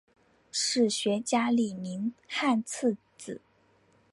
[0.51, 3.39] 史学家李铭汉次子。